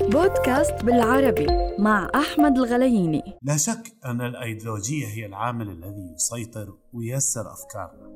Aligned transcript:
بودكاست 0.00 0.84
بالعربي 0.84 1.46
مع 1.78 2.10
أحمد 2.14 2.58
الغلييني. 2.58 3.22
لا 3.42 3.56
شك 3.56 3.92
أن 4.04 4.20
الأيديولوجية 4.20 5.06
هي 5.06 5.26
العامل 5.26 5.68
الذي 5.70 6.14
يسيطر 6.14 6.74
وييسر 6.92 7.52
أفكارنا. 7.52 8.10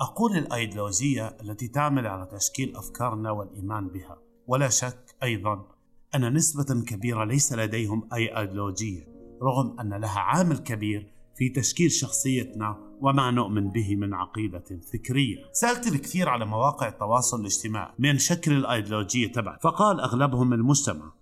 أقول 0.00 0.36
الأيديولوجية 0.36 1.36
التي 1.42 1.68
تعمل 1.68 2.06
على 2.06 2.26
تشكيل 2.26 2.76
أفكارنا 2.76 3.30
والإيمان 3.30 3.88
بها. 3.88 4.18
ولا 4.46 4.68
شك 4.68 5.16
أيضا 5.22 5.66
أن 6.14 6.34
نسبة 6.34 6.84
كبيرة 6.84 7.24
ليس 7.24 7.52
لديهم 7.52 8.08
أي 8.14 8.38
أيديولوجية 8.38 9.08
رغم 9.42 9.80
أن 9.80 9.94
لها 9.94 10.18
عامل 10.18 10.58
كبير 10.58 11.12
في 11.36 11.48
تشكيل 11.48 11.92
شخصيتنا 11.92 12.93
وما 13.04 13.30
نؤمن 13.30 13.70
به 13.70 13.96
من 13.96 14.14
عقيدة 14.14 14.64
فكرية. 14.92 15.36
سألت 15.52 15.86
الكثير 15.86 16.28
على 16.28 16.44
مواقع 16.46 16.88
التواصل 16.88 17.40
الاجتماعي 17.40 17.92
من 17.98 18.18
شكل 18.18 18.52
الأيديولوجية 18.52 19.32
تبع 19.32 19.58
فقال 19.62 20.00
أغلبهم 20.00 20.52
المجتمع. 20.52 21.12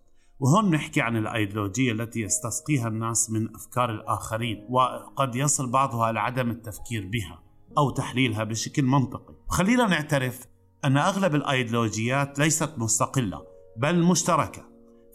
وهون 0.41 0.71
نحكي 0.71 1.01
عن 1.01 1.17
الأيديولوجية 1.17 1.93
التي 1.93 2.21
يستسقيها 2.21 2.89
الناس 2.89 3.31
من 3.31 3.55
أفكار 3.55 3.91
الآخرين 3.91 4.67
وقد 4.71 5.37
يصل 5.37 5.71
بعضها 5.71 6.13
لعدم 6.13 6.51
التفكير 6.51 7.07
بها 7.07 7.43
أو 7.79 7.91
تحليلها 7.91 8.45
بشكل 8.45 8.83
منطقي. 8.83 9.35
خلينا 9.49 9.87
نعترف 9.87 10.47
أن 10.85 10.97
أغلب 10.97 11.35
الأيديولوجيات 11.35 12.39
ليست 12.39 12.73
مستقلة 12.79 13.43
بل 13.77 14.03
مشتركة. 14.03 14.63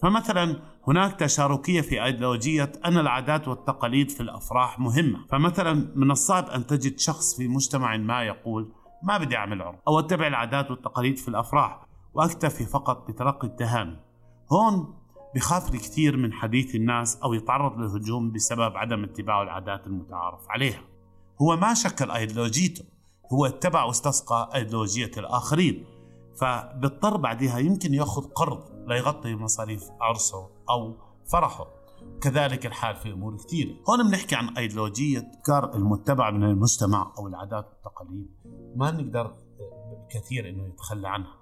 فمثلا 0.01 0.61
هناك 0.87 1.19
تشاركية 1.19 1.81
في 1.81 2.03
أيديولوجية 2.03 2.71
أن 2.85 2.97
العادات 2.97 3.47
والتقاليد 3.47 4.11
في 4.11 4.21
الأفراح 4.21 4.79
مهمة. 4.79 5.19
فمثلا 5.29 5.91
من 5.95 6.11
الصعب 6.11 6.45
أن 6.49 6.67
تجد 6.67 6.99
شخص 6.99 7.37
في 7.37 7.47
مجتمع 7.47 7.97
ما 7.97 8.23
يقول 8.23 8.71
ما 9.03 9.17
بدي 9.17 9.35
أعمل 9.35 9.61
عرض 9.61 9.79
أو 9.87 9.99
أتبع 9.99 10.27
العادات 10.27 10.71
والتقاليد 10.71 11.17
في 11.17 11.27
الأفراح 11.27 11.85
وأكتفي 12.13 12.65
فقط 12.65 13.07
بتلقي 13.07 13.47
التهاني 13.47 13.99
هون 14.51 14.93
بخاف 15.35 15.73
الكثير 15.73 16.17
من 16.17 16.33
حديث 16.33 16.75
الناس 16.75 17.17
أو 17.23 17.33
يتعرض 17.33 17.77
للهجوم 17.77 18.31
بسبب 18.31 18.77
عدم 18.77 19.03
اتباع 19.03 19.41
العادات 19.41 19.87
المتعارف 19.87 20.49
عليها. 20.49 20.81
هو 21.41 21.55
ما 21.55 21.73
شكل 21.73 22.11
أيديولوجيته 22.11 22.85
هو 23.33 23.45
اتبع 23.45 23.83
واستسقى 23.83 24.49
أيديولوجية 24.55 25.11
الآخرين. 25.17 25.85
فبيضطر 26.41 27.17
بعدها 27.17 27.57
يمكن 27.59 27.93
يأخذ 27.93 28.21
قرض 28.21 28.76
ليغطي 28.87 29.35
مصاريف 29.35 29.83
عرسه 30.01 30.49
أو 30.69 30.95
فرحه. 31.31 31.67
كذلك 32.21 32.65
الحال 32.65 32.95
في 32.95 33.11
أمور 33.11 33.37
كثيرة، 33.37 33.75
هون 33.89 34.09
بنحكي 34.09 34.35
عن 34.35 34.57
أيديولوجية 34.57 35.19
أفكار 35.19 35.75
المتبع 35.75 36.31
من 36.31 36.43
المجتمع 36.43 37.13
أو 37.17 37.27
العادات 37.27 37.65
والتقاليد، 37.65 38.27
ما 38.75 38.91
نقدر 38.91 39.35
كثير 40.09 40.49
إنه 40.49 40.67
يتخلى 40.67 41.07
عنها. 41.07 41.37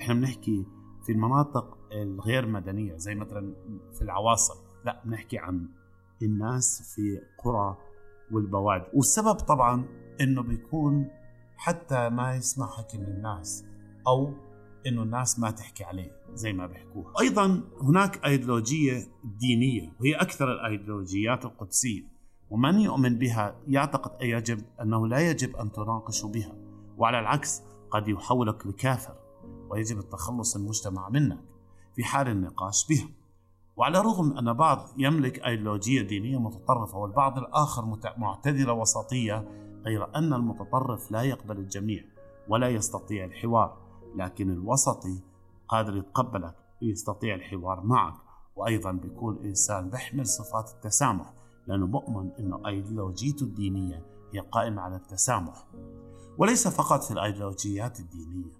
إحنا 0.00 0.14
بنحكي 0.14 0.66
في 1.06 1.12
المناطق 1.12 1.78
الغير 1.92 2.46
مدنية 2.46 2.96
زي 2.96 3.14
مثلا 3.14 3.54
في 3.92 4.02
العواصم، 4.02 4.54
لا 4.84 5.02
بنحكي 5.04 5.38
عن 5.38 5.68
الناس 6.22 6.94
في 6.94 7.20
قرى 7.44 7.76
والبوادي، 8.32 8.86
والسبب 8.94 9.34
طبعا 9.34 9.86
إنه 10.20 10.42
بيكون 10.42 11.10
حتى 11.56 12.08
ما 12.08 12.34
يسمع 12.34 12.66
حكي 12.66 12.98
من 12.98 13.04
الناس 13.04 13.64
أو 14.06 14.32
إنه 14.86 15.02
الناس 15.02 15.38
ما 15.38 15.50
تحكي 15.50 15.84
عليه 15.84 16.10
زي 16.34 16.52
ما 16.52 16.66
بيحكوها. 16.66 17.12
أيضا 17.20 17.62
هناك 17.82 18.24
أيديولوجية 18.24 19.06
دينية 19.24 19.92
وهي 20.00 20.14
أكثر 20.14 20.52
الأيديولوجيات 20.52 21.44
القدسية 21.44 22.02
ومن 22.50 22.80
يؤمن 22.80 23.18
بها 23.18 23.56
يعتقد 23.68 24.22
أن 24.22 24.26
يجب 24.26 24.64
أنه 24.82 25.08
لا 25.08 25.30
يجب 25.30 25.56
أن 25.56 25.72
تناقش 25.72 26.24
بها 26.24 26.52
وعلى 26.98 27.20
العكس 27.20 27.62
قد 27.90 28.08
يحولك 28.08 28.66
لكافر 28.66 29.14
ويجب 29.70 29.98
التخلص 29.98 30.56
المجتمع 30.56 31.08
منك 31.08 31.40
في 31.96 32.04
حال 32.04 32.28
النقاش 32.28 32.86
بها. 32.88 33.08
وعلى 33.76 34.00
الرغم 34.00 34.38
أن 34.38 34.52
بعض 34.52 34.88
يملك 34.98 35.38
أيديولوجية 35.38 36.02
دينية 36.02 36.38
متطرفة 36.38 36.98
والبعض 36.98 37.38
الآخر 37.38 37.98
معتدلة 38.18 38.72
وسطية 38.72 39.48
غير 39.84 40.16
أن 40.16 40.32
المتطرف 40.32 41.12
لا 41.12 41.22
يقبل 41.22 41.58
الجميع 41.58 42.04
ولا 42.48 42.68
يستطيع 42.68 43.24
الحوار 43.24 43.83
لكن 44.14 44.50
الوسطي 44.50 45.22
قادر 45.68 45.96
يتقبلك 45.96 46.54
ويستطيع 46.82 47.34
الحوار 47.34 47.80
معك. 47.80 48.14
وأيضا 48.56 48.92
بيكون 48.92 49.38
إنسان 49.44 49.90
بيحمل 49.90 50.26
صفات 50.26 50.70
التسامح 50.70 51.32
لأنه 51.66 51.86
مؤمن 51.86 52.30
أنه 52.38 52.68
أيديولوجيته 52.68 53.44
الدينية 53.44 54.06
هي 54.32 54.40
قائمة 54.40 54.82
على 54.82 54.96
التسامح. 54.96 55.66
وليس 56.38 56.68
فقط 56.68 57.02
في 57.02 57.10
الأيديولوجيات 57.10 58.00
الدينية 58.00 58.52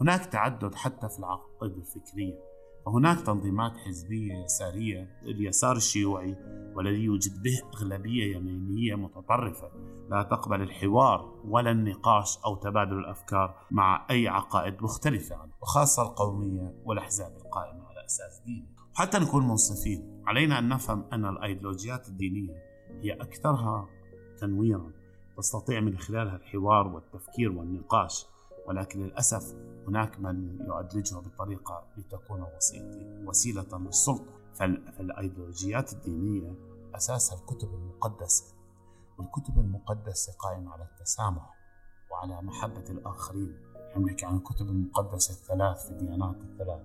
هناك 0.00 0.26
تعدد 0.26 0.74
حتى 0.74 1.08
في 1.08 1.18
العقائد 1.18 1.76
الفكرية. 1.76 2.49
وهناك 2.90 3.20
تنظيمات 3.20 3.76
حزبية 3.76 4.44
يسارية 4.44 5.20
اليسار 5.22 5.76
الشيوعي 5.76 6.36
والذي 6.74 7.04
يوجد 7.04 7.42
به 7.42 7.60
أغلبية 7.74 8.36
يمينية 8.36 8.94
متطرفة. 8.94 9.70
لا 10.10 10.22
تقبل 10.22 10.62
الحوار 10.62 11.34
ولا 11.44 11.70
النقاش 11.70 12.38
أو 12.44 12.56
تبادل 12.56 12.98
الأفكار 12.98 13.54
مع 13.70 14.06
أي 14.10 14.28
عقائد 14.28 14.82
مختلفة 14.82 15.36
عنه 15.36 15.52
وخاصة 15.62 16.02
القومية 16.02 16.74
والأحزاب 16.84 17.36
القائمة 17.36 17.84
على 17.84 18.04
أساس 18.06 18.42
ديني 18.46 18.74
حتى 18.94 19.18
نكون 19.18 19.48
منصفين 19.48 20.22
علينا 20.26 20.58
أن 20.58 20.68
نفهم 20.68 21.04
أن 21.12 21.24
الأيديولوجيات 21.24 22.08
الدينية 22.08 22.54
هي 23.02 23.12
أكثرها 23.12 23.88
تنويرا 24.40 24.92
تستطيع 25.36 25.80
من 25.80 25.98
خلالها 25.98 26.36
الحوار 26.36 26.86
والتفكير 26.86 27.52
والنقاش 27.52 28.26
ولكن 28.66 29.00
للأسف 29.00 29.54
هناك 29.88 30.20
من 30.20 30.60
يؤدلجها 30.66 31.20
بطريقة 31.20 31.84
لتكون 31.96 32.46
وسيلة 33.26 33.78
للسلطة. 33.78 34.40
فالأيديولوجيات 34.54 35.92
الدينية 35.92 36.54
أساسها 36.94 37.38
الكتب 37.38 37.74
المقدسة 37.74 38.44
والكتب 39.18 39.58
المقدسة 39.58 40.32
قائمة 40.38 40.72
على 40.72 40.84
التسامح 40.84 41.54
وعلى 42.10 42.42
محبة 42.42 42.90
الآخرين. 42.90 43.56
نحكي 43.96 44.26
عن 44.26 44.36
الكتب 44.36 44.68
المقدسة 44.68 45.34
الثلاث 45.34 45.86
في 45.86 45.90
الديانات 45.90 46.36
الثلاث 46.36 46.82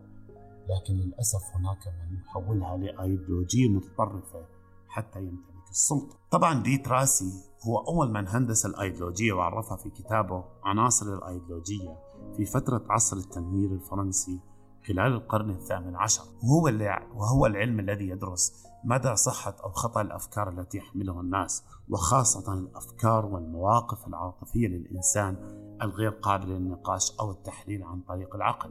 لكن 0.69 0.93
للأسف 0.93 1.55
هناك 1.55 1.87
من 1.87 2.17
يحولها 2.17 2.77
لأيديولوجية 2.77 3.69
متطرفة 3.69 4.45
حتى 4.95 5.19
يمتلك 5.19 5.69
السلطة. 5.69 6.17
طبعا 6.31 6.63
ديت 6.63 6.87
راسي 6.87 7.31
هو 7.67 7.77
أول 7.77 8.11
من 8.11 8.27
هندس 8.27 8.65
الأيديولوجية 8.65 9.33
وعرفها 9.33 9.77
في 9.77 9.89
كتابه 9.89 10.43
عناصر 10.63 11.13
الأيديولوجية 11.13 11.97
في 12.37 12.45
فترة 12.45 12.85
عصر 12.89 13.17
التنوير 13.17 13.71
الفرنسي 13.71 14.39
خلال 14.87 15.13
القرن 15.13 15.49
الثامن 15.49 15.95
عشر. 15.95 16.23
وهو, 16.43 16.67
اللي 16.67 17.07
وهو 17.15 17.45
العلم 17.45 17.79
الذي 17.79 18.07
يدرس 18.07 18.63
مدى 18.85 19.15
صحة 19.15 19.55
أو 19.63 19.71
خطأ 19.71 20.01
الأفكار 20.01 20.49
التي 20.49 20.77
يحملها 20.77 21.21
الناس 21.21 21.63
وخاصة 21.89 22.53
الأفكار 22.53 23.25
والمواقف 23.25 24.07
العاطفية 24.07 24.67
للإنسان 24.67 25.35
الغير 25.81 26.09
قابلة 26.09 26.57
للنقاش 26.57 27.11
أو 27.19 27.31
التحليل 27.31 27.83
عن 27.83 28.01
طريق 28.01 28.35
العقل. 28.35 28.69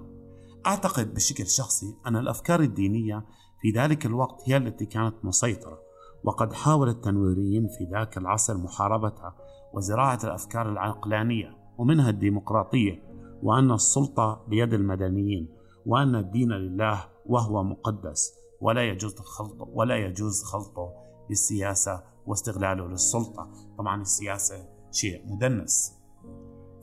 أعتقد 0.66 1.14
بشكل 1.14 1.46
شخصي 1.46 1.96
أن 2.06 2.16
الأفكار 2.16 2.60
الدينية 2.60 3.24
في 3.60 3.70
ذلك 3.70 4.06
الوقت 4.06 4.42
هي 4.48 4.56
التي 4.56 4.86
كانت 4.86 5.14
مسيطرة 5.24 5.93
وقد 6.24 6.52
حاول 6.52 6.88
التنويريين 6.88 7.68
في 7.68 7.84
ذاك 7.84 8.18
العصر 8.18 8.56
محاربتها 8.56 9.34
وزراعة 9.74 10.18
الأفكار 10.24 10.68
العقلانية 10.68 11.56
ومنها 11.78 12.10
الديمقراطية 12.10 13.02
وأن 13.42 13.70
السلطة 13.70 14.44
بيد 14.48 14.74
المدنيين 14.74 15.48
وأن 15.86 16.14
الدين 16.14 16.52
لله 16.52 17.04
وهو 17.26 17.62
مقدس 17.62 18.32
ولا 18.60 18.82
يجوز 18.82 19.18
خلطه 19.18 19.68
ولا 19.68 19.96
يجوز 19.96 20.42
خلطه 20.42 20.92
بالسياسة 21.28 22.02
واستغلاله 22.26 22.88
للسلطة. 22.88 23.50
طبعا 23.78 24.02
السياسة 24.02 24.68
شيء 24.92 25.22
مدنس. 25.26 25.92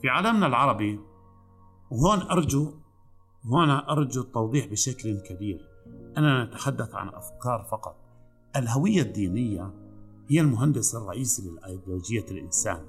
في 0.00 0.08
عالمنا 0.08 0.46
العربي 0.46 1.00
وهون 1.90 2.22
أرجو 2.22 2.72
هنا 3.44 3.92
أرجو 3.92 4.22
التوضيح 4.22 4.66
بشكل 4.66 5.20
كبير. 5.20 5.60
أننا 6.18 6.44
نتحدث 6.44 6.94
عن 6.94 7.08
أفكار 7.08 7.66
فقط. 7.70 8.01
الهوية 8.56 9.02
الدينية 9.02 9.74
هي 10.28 10.40
المهندس 10.40 10.94
الرئيسي 10.94 11.50
للأيديولوجية 11.50 12.24
الإنسان 12.30 12.80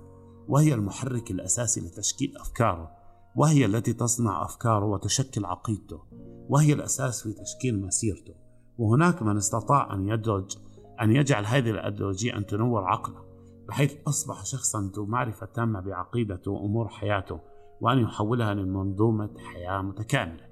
وهي 0.47 0.73
المحرك 0.73 1.31
الأساسي 1.31 1.81
لتشكيل 1.81 2.37
أفكاره 2.37 2.91
وهي 3.35 3.65
التي 3.65 3.93
تصنع 3.93 4.45
أفكاره 4.45 4.85
وتشكل 4.85 5.45
عقيدته 5.45 6.01
وهي 6.49 6.73
الأساس 6.73 7.23
في 7.23 7.33
تشكيل 7.33 7.81
مسيرته. 7.81 8.33
وهناك 8.77 9.21
من 9.21 9.37
استطاع 9.37 9.93
أن 9.93 10.07
يدرج 10.07 10.57
أن 11.01 11.11
يجعل 11.11 11.45
هذه 11.45 11.69
الأيديولوجية 11.69 12.37
أن 12.37 12.45
تنور 12.45 12.83
عقله 12.83 13.25
بحيث 13.67 13.93
أصبح 14.07 14.45
شخصا 14.45 14.91
ذو 14.95 15.05
معرفة 15.05 15.45
تامة 15.45 15.79
بعقيدته 15.79 16.51
وأمور 16.51 16.87
حياته 16.87 17.39
وأن 17.81 17.99
يحولها 17.99 18.53
لمنظومة 18.53 19.29
حياة 19.37 19.81
متكاملة. 19.81 20.47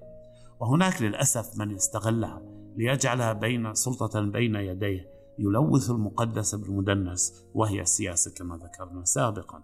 وهناك 0.60 1.02
للأسف 1.02 1.60
من 1.60 1.72
يستغلها 1.72 2.42
ليجعلها 2.76 3.34
بين 3.34 3.74
سلطة 3.74 4.22
بين 4.22 4.56
يديه 4.56 5.12
يلوث 5.40 5.90
المقدس 5.90 6.56
بالمدنس 6.56 7.46
وهي 7.54 7.82
السياسة 7.82 8.34
كما 8.38 8.58
ذكرنا 8.58 9.04
سابقا. 9.04 9.64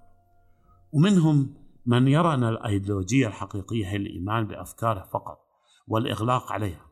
ومنهم 0.91 1.53
من 1.85 2.07
يرى 2.07 2.33
أن 2.33 2.43
الأيديولوجية 2.43 3.27
الحقيقية 3.27 3.87
هي 3.87 3.95
الإيمان 3.95 4.47
بأفكاره 4.47 5.09
فقط 5.13 5.39
والإغلاق 5.87 6.51
عليها 6.51 6.87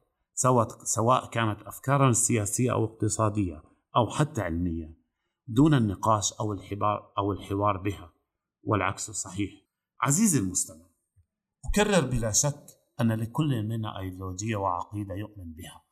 سواء 0.83 1.29
كانت 1.29 1.61
أفكارا 1.61 2.11
سياسية 2.11 2.71
أو 2.71 2.85
اقتصادية 2.85 3.63
أو 3.95 4.09
حتى 4.09 4.41
علمية 4.41 5.05
دون 5.47 5.73
النقاش 5.73 6.33
أو 6.33 6.53
الحوار 6.53 7.13
أو 7.17 7.31
الحوار 7.31 7.77
بها. 7.77 8.11
والعكس 8.63 9.11
صحيح. 9.11 9.51
عزيزي 10.01 10.39
المستمع 10.39 10.85
أكرر 11.65 12.07
بلا 12.07 12.31
شك 12.31 12.65
أن 13.01 13.11
لكل 13.11 13.63
منا 13.63 13.99
أيديولوجية 13.99 14.55
وعقيدة 14.55 15.15
يؤمن 15.15 15.53
بها. 15.53 15.84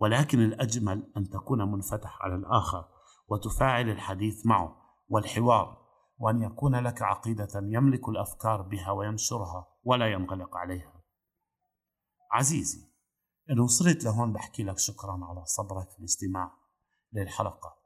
ولكن 0.00 0.40
الأجمل 0.40 1.12
أن 1.16 1.30
تكون 1.30 1.72
منفتح 1.72 2.22
على 2.22 2.34
الآخر 2.34 2.88
وتفاعل 3.28 3.90
الحديث 3.90 4.46
معه 4.46 4.76
والحوار 5.08 5.80
وأن 6.18 6.42
يكون 6.42 6.76
لك 6.76 7.02
عقيدة 7.02 7.48
يملك 7.54 8.08
الأفكار 8.08 8.62
بها 8.62 8.90
وينشرها 8.90 9.66
ولا 9.84 10.12
ينغلق 10.12 10.56
عليها. 10.56 10.92
عزيزي 12.32 12.90
إن 13.50 13.60
وصلت 13.60 14.04
لهون 14.04 14.32
بحكي 14.32 14.62
لك 14.62 14.78
شكرا 14.78 15.18
على 15.22 15.44
صبرك 15.44 15.90
في 15.90 15.98
الاستماع 15.98 16.52
للحلقة. 17.12 17.76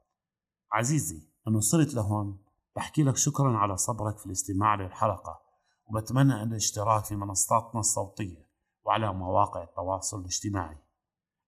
عزيزي 0.71 1.27
إن 1.47 1.55
وصلت 1.55 1.93
لهون 1.93 2.45
بحكي 2.75 3.03
لك 3.03 3.15
شكرا 3.17 3.57
على 3.57 3.77
صبرك 3.77 4.17
في 4.17 4.25
الاستماع 4.25 4.75
للحلقة 4.75 5.41
وبتمنى 5.85 6.43
الاشتراك 6.43 7.05
في 7.05 7.15
منصاتنا 7.15 7.79
الصوتية 7.79 8.45
وعلى 8.85 9.13
مواقع 9.13 9.63
التواصل 9.63 10.19
الاجتماعي. 10.19 10.84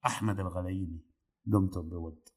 أحمد 0.05 0.39
الغليمي 0.39 1.01
دمتم 1.45 1.89
بود. 1.89 2.29